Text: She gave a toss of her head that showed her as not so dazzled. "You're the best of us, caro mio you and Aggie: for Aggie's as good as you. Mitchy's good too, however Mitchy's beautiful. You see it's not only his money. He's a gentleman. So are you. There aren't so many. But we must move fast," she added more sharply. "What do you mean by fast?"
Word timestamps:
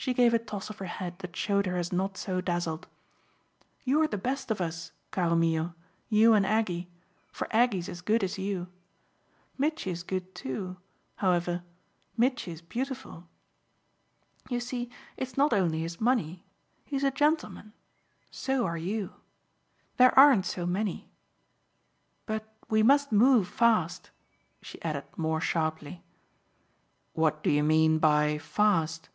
She 0.00 0.14
gave 0.14 0.32
a 0.32 0.38
toss 0.38 0.70
of 0.70 0.78
her 0.78 0.84
head 0.84 1.18
that 1.18 1.34
showed 1.34 1.66
her 1.66 1.76
as 1.76 1.92
not 1.92 2.16
so 2.16 2.40
dazzled. 2.40 2.86
"You're 3.82 4.06
the 4.06 4.16
best 4.16 4.48
of 4.48 4.60
us, 4.60 4.92
caro 5.10 5.34
mio 5.34 5.74
you 6.08 6.34
and 6.34 6.46
Aggie: 6.46 6.88
for 7.32 7.48
Aggie's 7.50 7.88
as 7.88 8.00
good 8.00 8.22
as 8.22 8.38
you. 8.38 8.68
Mitchy's 9.58 10.04
good 10.04 10.36
too, 10.36 10.76
however 11.16 11.64
Mitchy's 12.16 12.62
beautiful. 12.62 13.26
You 14.48 14.60
see 14.60 14.88
it's 15.16 15.36
not 15.36 15.52
only 15.52 15.80
his 15.80 16.00
money. 16.00 16.44
He's 16.84 17.02
a 17.02 17.10
gentleman. 17.10 17.72
So 18.30 18.66
are 18.66 18.78
you. 18.78 19.14
There 19.96 20.16
aren't 20.16 20.46
so 20.46 20.64
many. 20.64 21.10
But 22.24 22.46
we 22.70 22.84
must 22.84 23.10
move 23.10 23.48
fast," 23.48 24.12
she 24.62 24.80
added 24.82 25.06
more 25.16 25.40
sharply. 25.40 26.04
"What 27.14 27.42
do 27.42 27.50
you 27.50 27.64
mean 27.64 27.98
by 27.98 28.38
fast?" 28.38 29.08